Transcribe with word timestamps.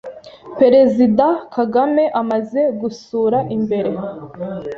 Perezida 0.59 1.25
Kagame 1.55 2.03
amaze 2.21 2.61
gusura 2.81 3.39
imbere 3.55 3.91